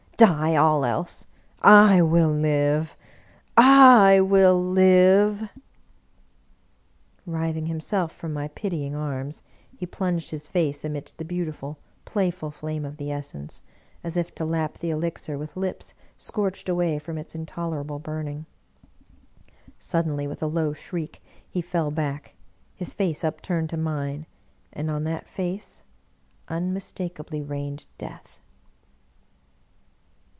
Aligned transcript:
Die 0.21 0.55
all 0.55 0.85
else! 0.85 1.25
I 1.63 2.03
will 2.03 2.29
live, 2.29 2.95
I 3.57 4.19
will 4.21 4.61
live!" 4.63 5.49
Writhing 7.25 7.65
himself 7.65 8.11
from 8.11 8.31
my 8.31 8.49
pitying 8.49 8.93
arms, 8.93 9.41
he 9.75 9.87
plunged 9.87 10.29
his 10.29 10.47
face 10.47 10.85
amidst 10.85 11.17
the 11.17 11.25
beautiful, 11.25 11.79
playful 12.05 12.51
flame 12.51 12.85
of 12.85 12.97
the 12.97 13.11
essence, 13.11 13.63
as 14.03 14.15
if 14.15 14.35
to 14.35 14.45
lap 14.45 14.77
the 14.77 14.91
elixir 14.91 15.39
with 15.39 15.57
lips 15.57 15.95
scorched 16.19 16.69
away 16.69 16.99
from 16.99 17.17
its 17.17 17.33
intolerable 17.33 17.97
burning. 17.97 18.45
Suddenly, 19.79 20.27
with 20.27 20.43
a 20.43 20.45
low 20.45 20.71
shriek, 20.71 21.19
he 21.49 21.63
fell 21.63 21.89
back, 21.89 22.35
his 22.75 22.93
face 22.93 23.23
upturned 23.23 23.71
to 23.71 23.77
mine, 23.77 24.27
and 24.71 24.91
on 24.91 25.03
that 25.05 25.27
face 25.27 25.81
unmistakably 26.47 27.41
reigned 27.41 27.87
Death. 27.97 28.37